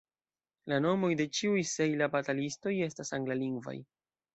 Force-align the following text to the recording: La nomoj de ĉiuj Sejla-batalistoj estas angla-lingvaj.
La 0.73 0.79
nomoj 0.85 1.11
de 1.21 1.29
ĉiuj 1.39 1.61
Sejla-batalistoj 1.75 2.77
estas 2.91 3.17
angla-lingvaj. 3.23 3.81